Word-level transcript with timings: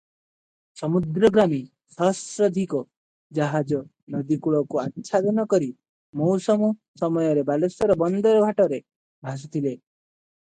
ସମୁଦ୍ରଗାମୀ 0.79 1.57
ସହସ୍ରାଧିକ 1.95 2.79
ଜାହାଜ 3.39 3.81
ନଦୀ 4.15 4.37
ଜଳକୁ 4.47 4.79
ଆଚ୍ଛାଦନ 4.83 5.45
କରି 5.51 5.67
ମଉସମ 6.21 6.71
ସମୟରେ 7.01 7.43
ବାଲେଶ୍ୱର 7.51 7.99
ବନ୍ଦର 8.05 8.41
ଘାଟରେ 8.49 8.81
ଭାସୁଥିଲେ। 9.29 9.75